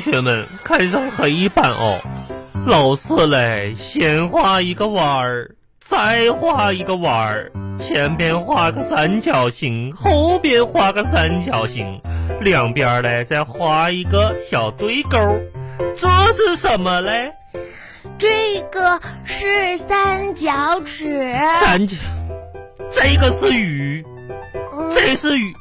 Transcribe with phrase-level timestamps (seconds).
[0.00, 2.00] 同学们看上黑板哦。
[2.66, 12.00] 老师嘞，先画一个弯儿，再画一个弯儿，前边画个三角形，后边画个三角形，
[12.40, 15.18] 两边嘞再画一个小对勾。
[15.94, 17.32] 这是什么嘞？
[18.16, 21.30] 这个是三角尺。
[21.60, 21.96] 三角，
[22.88, 24.02] 这个是鱼，
[24.72, 25.54] 嗯这是鱼，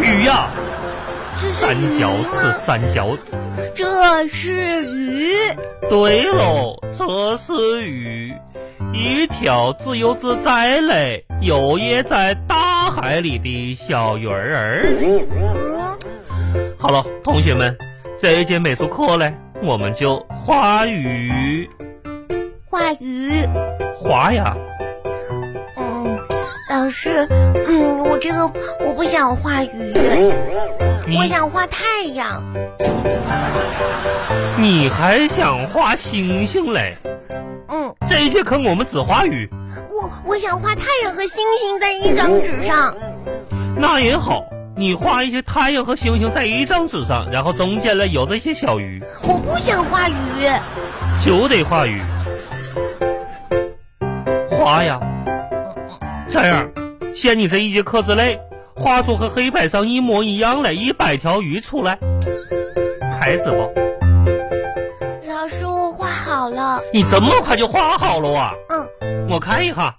[0.00, 0.50] 鱼呀、
[1.38, 3.16] 三角鱼尺，三角。
[3.74, 4.50] 这是
[4.96, 5.32] 鱼。
[5.88, 8.34] 对喽，这是鱼，
[8.92, 14.84] 一条自由自在嘞，游曳在大海里的小鱼儿。
[15.00, 15.26] 嗯，
[16.78, 17.74] 好了，同学们，
[18.18, 19.32] 这一节美术课嘞，
[19.62, 21.68] 我们就画鱼，
[22.68, 23.48] 画鱼。
[23.96, 24.54] 画呀。
[25.76, 26.18] 嗯，
[26.70, 28.44] 老师，嗯，我这个
[28.84, 30.32] 我不想画鱼，你
[31.16, 32.42] 我想画太阳。
[34.56, 36.96] 你还想画星星嘞？
[37.68, 39.48] 嗯，这一节课我们只画鱼，
[39.88, 42.94] 我我想画太阳和星星在一张纸上。
[43.76, 44.44] 那也好。
[44.76, 50.14] 你画一些太阳和星星在一张纸上，然后中间呢有着一些小鱼，我不想画鱼。
[51.20, 52.00] 就得画鱼。
[54.48, 55.00] 画呀，
[56.28, 56.70] 这样，
[57.12, 58.38] 限你这一节课之内，
[58.78, 61.98] 画出和黑板上一模一样的一百条鱼出来。
[63.20, 63.56] 开始吧，
[65.26, 66.80] 老师，我画好了。
[66.92, 68.52] 你这么快就画好了啊？
[69.02, 69.94] 嗯，我看一下，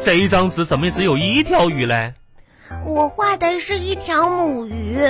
[0.00, 2.14] 这一张纸怎么只有一条鱼嘞？
[2.86, 5.00] 我画的是一条母鱼，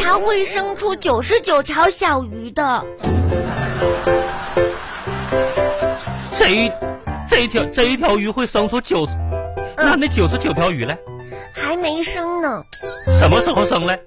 [0.00, 2.84] 它会生出九十九条小鱼的。
[6.32, 6.70] 这一
[7.28, 9.12] 这一条这一条鱼会生出九十，
[9.76, 10.98] 那那九十九条鱼嘞？
[11.52, 12.62] 还没生呢。
[13.18, 13.98] 什么时候生嘞？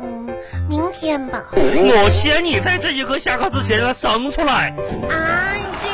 [0.00, 0.26] 嗯，
[0.68, 1.42] 明天吧。
[1.52, 4.74] 我先你在这节课下课之前让它生出来。
[5.08, 5.88] 啊，这，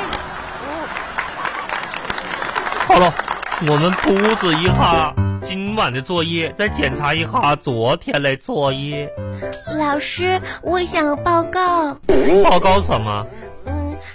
[2.87, 3.15] 好了，
[3.69, 9.09] 我们布置一下今晚的作业，再检查一下昨天的作业。
[9.19, 11.95] 嗯，老师，我想报告。
[12.45, 13.27] 报告什么？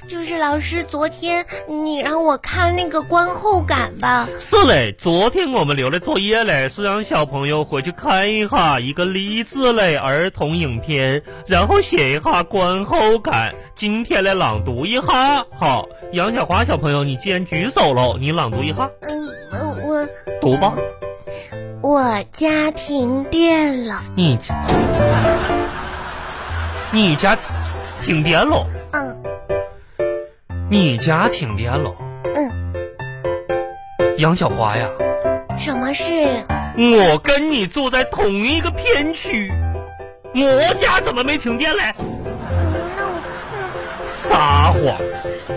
[0.02, 4.28] 嗯，就是老师，昨天你让我看那个观后感吧。
[4.38, 13.54] 是嘞，昨天我们留的作业嘞，是让小朋友回去看一下一个励志类儿童影片，然后写一下观后感。
[13.76, 15.46] 今天来朗读一下。
[15.58, 19.10] 好，杨小华小朋友，你既然举手了，你朗读一下，嗯，
[19.54, 20.08] 嗯我
[20.42, 20.74] 读吧。
[21.82, 24.02] 我家停电了。
[24.16, 24.38] 你，
[26.92, 27.38] 你家
[28.02, 28.66] 停电了？
[28.94, 29.18] 嗯
[30.74, 31.96] 你家停电了？
[32.34, 32.52] 嗯，
[34.18, 34.90] 杨小花呀，
[35.56, 36.04] 什么事？
[36.76, 39.54] 我跟你住在同一个片区，
[40.34, 41.94] 我家怎么没停电嘞？
[42.00, 43.22] 嗯，那我
[43.54, 45.00] 嗯撒谎，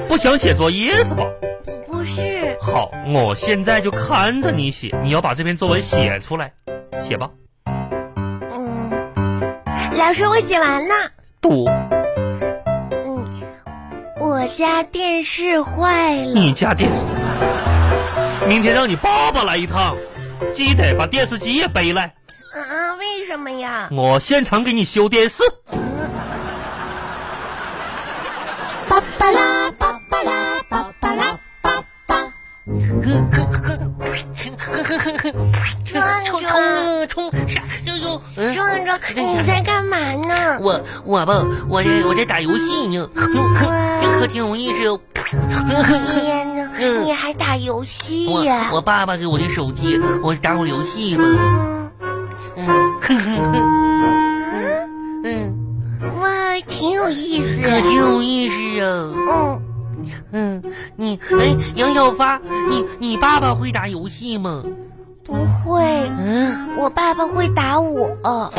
[0.07, 1.25] 不想写作业是吧？
[1.65, 2.55] 不不是。
[2.61, 6.53] 好，我现在就看着你写，你要把这篇作文写出来，
[7.01, 7.31] 写吧。
[8.51, 8.91] 嗯，
[9.97, 10.95] 老师，我写完了。
[11.41, 11.96] 读，嗯，
[14.27, 16.33] 我家电视坏了。
[16.35, 16.97] 你家电视，
[18.49, 19.97] 明天让你爸爸来一趟，
[20.53, 22.97] 记得把电视机也背来，啊？
[22.99, 23.89] 为什么呀？
[23.93, 25.45] 我现场给你修电视。
[28.89, 32.17] 巴巴拉巴巴拉巴巴拉巴巴。
[33.05, 33.96] 壮冲壮，
[36.27, 36.43] 冲
[37.09, 37.63] 冲啥？
[37.87, 40.59] 就就嗯，壮壮，你在干嘛呢？
[40.61, 45.01] 我我吧，我这我在打游戏呢，这可挺有意思哦。
[46.15, 48.71] 天哪，嗯你还打游戏我呀？
[48.73, 51.25] 我爸爸给我的手机，我打会儿游戏吧。
[51.25, 51.91] 嗯
[52.59, 53.63] 嗯
[55.25, 55.57] 嗯，
[56.21, 56.29] 哇，
[56.69, 57.63] 挺有意思。
[57.63, 59.13] 可挺有意思啊。
[59.33, 59.61] 嗯，
[60.33, 60.63] 嗯，
[60.97, 62.41] 你哎，杨小发，
[62.71, 64.63] 你你爸爸会打游戏吗？
[65.27, 65.83] 不会，
[66.19, 66.77] 嗯？
[66.77, 68.09] 我爸爸会打我。
[68.23, 68.51] 嗯，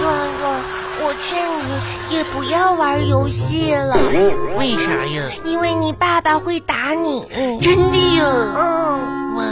[0.00, 0.60] 壮壮，
[1.00, 3.96] 我劝你也不要玩游戏了，
[4.58, 5.22] 为啥呀？
[5.44, 7.24] 因为你爸爸会打你。
[7.62, 8.24] 真的呀？
[8.56, 9.44] 嗯，哇，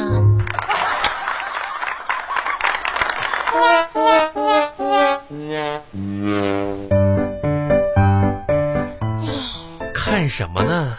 [9.95, 10.97] 看什么呢？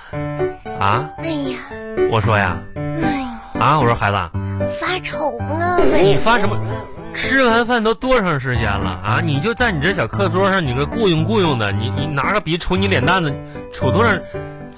[0.79, 1.57] 啊，哎呀，
[2.09, 4.17] 我说呀，哎呀，啊，我说孩子，
[4.67, 5.79] 发愁呢。
[6.01, 6.57] 你发什么？
[7.15, 9.21] 吃完饭都多长时间了啊？
[9.23, 13.31] 你就在你这小课桌上，你个雇佣雇佣的，你你拿个笔杵你脸蛋子，
[13.71, 14.11] 杵多少？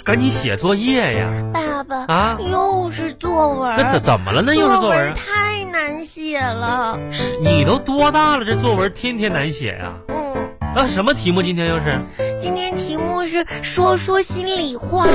[0.03, 1.29] 赶紧写作业呀！
[1.53, 3.73] 爸爸啊又是作文。
[3.77, 4.41] 那怎怎么了？
[4.41, 5.13] 呢又是作文？
[5.13, 6.99] 太难写了。
[7.41, 8.45] 你都多大了？
[8.45, 11.41] 这作文天天难写呀、嗯，啊，什么题目？
[11.41, 12.01] 今天又是？
[12.39, 15.07] 今天题目是说说心里话。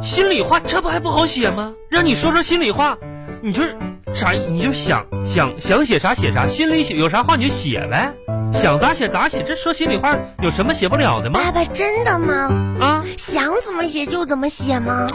[0.00, 1.72] 心里话这不还不好写吗？
[1.90, 2.96] 让你说说心里话，
[3.42, 3.76] 你就是
[4.14, 4.32] 啥？
[4.32, 8.12] 你就想想想写啥写啥，心里写有啥话你就写呗，
[8.52, 9.42] 想咋写咋写。
[9.42, 11.40] 这说心里话有什么写不了的吗？
[11.42, 12.48] 爸爸真的吗？
[12.80, 15.06] 啊，想怎么写就怎么写吗？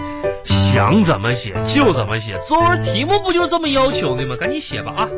[0.43, 4.35] 想怎么写就怎么写，作文题目不就这么要求的吗？
[4.39, 5.09] 赶紧写吧啊！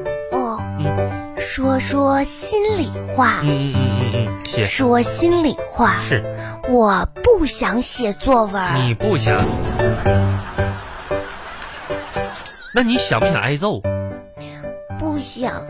[1.47, 3.39] 说说心里话。
[3.43, 6.23] 嗯嗯嗯嗯嗯，写说心里话，是
[6.67, 8.87] 我不想写作文。
[8.87, 9.45] 你不想，
[12.73, 13.81] 那你想不想挨揍？
[14.99, 15.65] 不想。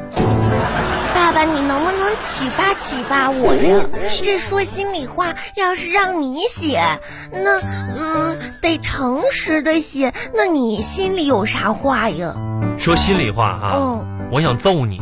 [1.13, 3.85] 爸爸，你能不能启发启发我呀？
[4.23, 6.99] 这说心里话，要是让你写，
[7.31, 7.59] 那
[7.97, 10.13] 嗯，得诚实的写。
[10.33, 12.33] 那你心里有啥话呀？
[12.77, 15.01] 说心里话啊，嗯，我想揍你。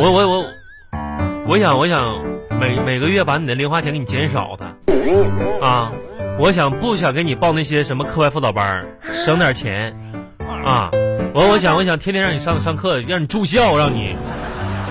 [0.00, 0.44] 我我我，
[1.48, 2.22] 我想我想
[2.60, 4.64] 每每个月把你的零花钱给你减少的，
[5.60, 5.90] 啊，
[6.38, 8.86] 我想不想给你报那些什么课外辅导班，
[9.24, 9.92] 省点钱，
[10.64, 10.90] 啊，
[11.34, 14.14] 我我想我想天天让你上上课，让你住校，让你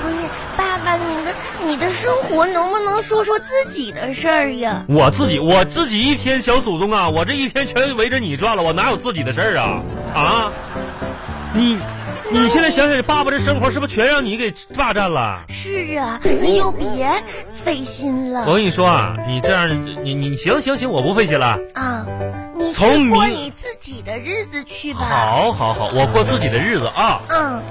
[0.01, 0.15] 不是，
[0.57, 1.33] 爸爸，你的
[1.65, 4.83] 你的生活能不能说说自己的事儿呀？
[4.89, 9.81] 我自己我自己一天小祖宗啊，我这一天全围着你转了，我哪有自己的事儿啊
[10.13, 10.51] 啊，
[11.53, 11.77] 你。
[12.29, 15.45] 你现在想想，爸爸这生活是不是全让你给霸占了？
[15.49, 17.09] 是啊，你就别
[17.53, 18.43] 费心了。
[18.47, 21.57] 我跟你说啊，你这样，你你行行行，我不费心了。
[21.73, 22.05] 啊，
[22.57, 24.99] 你从去过你自己的日子去吧。
[25.01, 27.21] 好，好，好，我过自己的日子啊。
[27.29, 27.61] 嗯，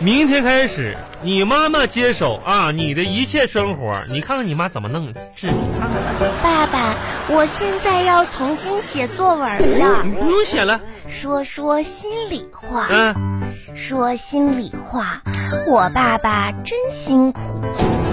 [0.00, 6.30] 明天开始，你妈妈接手啊，你的一切生活，你看看你妈怎么弄治你看看。
[6.42, 6.96] 爸爸，
[7.28, 10.12] 我现在要重新写作文了你。
[10.12, 13.42] 不用写了，说说心里话，嗯
[13.74, 15.22] 说心里话，
[15.68, 17.40] 我爸爸真辛苦。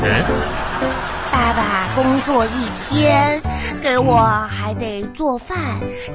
[0.04, 0.24] 嗯，
[1.32, 3.42] 爸爸工作一天，
[3.82, 5.58] 给我还得做饭，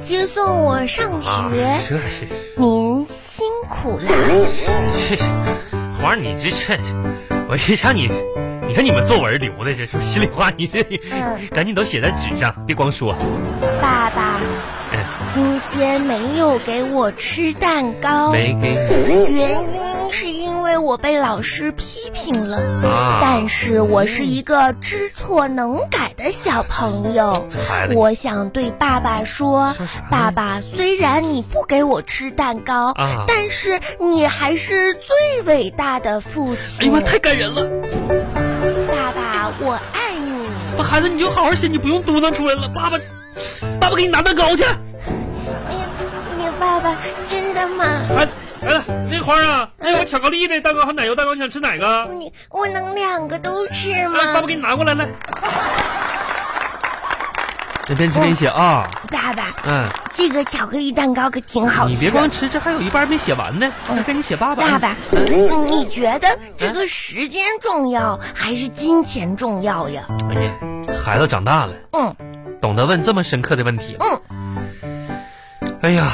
[0.01, 1.79] 接送我上啊，学。
[1.89, 3.05] 这是您
[3.37, 4.09] 辛苦啦。
[5.07, 5.23] 这是
[6.01, 6.75] 花儿，你这这，
[7.47, 8.09] 我这让你，
[8.67, 10.81] 你看你们作文留的这说心里话，你这
[11.11, 13.15] 嗯赶紧都写在纸上，别光说。
[13.79, 14.39] 爸爸
[14.91, 14.99] 嗯，
[15.29, 22.57] 今天没有给我吃蛋糕，没给你原因是因为我被老师批评了。
[22.87, 27.47] 啊，但是我是一个知错能改的小朋友，
[27.95, 36.93] 我想对爸爸说说啥呢：“爸爸，虽然你不给我吃蛋糕，啊但是你还是最伟大的父亲哎亲。
[36.93, 37.63] 呀妈，太感人了。
[38.87, 40.47] 爸爸，我爱你。
[40.77, 42.69] 我孩子，你就好好写，你不用嘟囔出来了。
[42.73, 42.97] 爸爸，
[43.79, 44.63] 爸爸给你拿蛋糕去。
[44.63, 45.85] 哎呀，
[46.37, 47.85] 哎呀，爸爸，真的吗？
[48.61, 52.09] 哎，来了，那花啊，这有个巧克力的蛋糕和奶油蛋糕，你想吃哪个？
[52.17, 54.47] 你我能两个都吃吗，爸爸？
[54.47, 55.07] 给你拿过来，来。
[57.89, 61.93] 那边吃边写啊，爸爸，嗯，这个巧克力蛋糕可挺好吃。
[61.93, 63.71] 你别光吃，这还有一半没写完呢。
[63.87, 64.71] 我跟你写爸爸。
[64.71, 64.95] 爸爸，
[65.67, 70.03] 你觉得这个时间重要还是金钱重要呀？
[70.29, 70.51] 哎呀，
[71.01, 72.13] 孩子长大了，嗯
[72.59, 73.95] 懂得问这么深刻的问题。
[74.01, 74.57] 嗯，
[75.81, 76.11] 哎呀，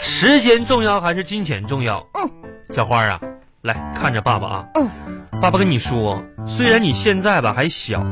[0.00, 2.06] 时间重要还是金钱重要？
[2.14, 2.30] 嗯，
[2.74, 3.20] 小花啊，
[3.62, 4.66] 来看着爸爸啊。
[4.74, 4.88] 嗯，
[5.40, 8.04] 爸爸跟你说，虽然你现在吧还小，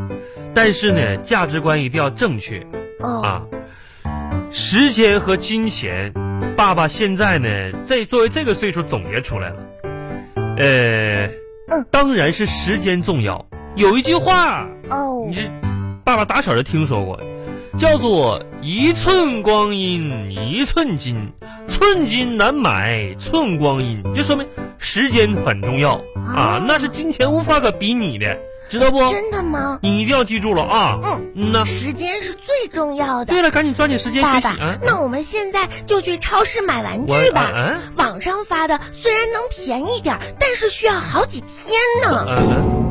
[0.54, 2.64] 但是呢，价值观一定要正确
[3.00, 3.42] 哦，啊。
[4.50, 6.12] 时间和金钱，
[6.56, 7.48] 爸爸现在呢，
[7.84, 9.56] 这作为这个岁数总结出来了。
[10.56, 11.26] 呃，
[11.70, 13.44] 嗯当然是时间重要。
[13.74, 15.50] 有一句话，哦你，这
[16.04, 17.20] 爸爸打小就听说过，
[17.78, 21.32] 叫做“一寸光阴一寸金，
[21.68, 24.46] 寸金难买寸光阴”，就说明
[24.78, 25.94] 时间很重要
[26.26, 28.36] 啊啊，那是金钱无法可比拟的，
[28.68, 28.98] 知道不？
[29.12, 29.78] 真的吗？
[29.80, 30.98] 你一定要记住了啊！
[31.04, 31.64] 嗯，嗯呐。
[31.64, 33.26] 时间是最重要的。
[33.26, 37.52] 对了，赶紧抓紧时间爸爸啊！，那我们现在就去超市买玩具吧。
[37.54, 42.26] 嗯网上发的虽然能便宜点，但是需要好几天呢。
[42.28, 42.87] 嗯嗯。